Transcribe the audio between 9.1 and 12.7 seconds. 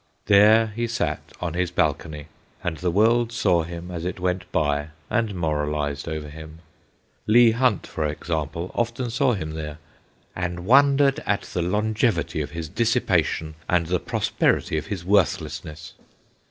saw him there,' and wondered at the longevity of his